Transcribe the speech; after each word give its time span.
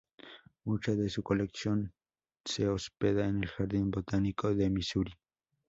Mucha 0.63 0.95
de 0.95 1.09
su 1.09 1.21
colección 1.21 1.93
se 2.43 2.67
hospeda 2.67 3.27
en 3.27 3.43
el 3.43 3.47
Jardín 3.47 3.91
Botánico 3.91 4.55
de 4.55 4.67
Misuri. 4.71 5.13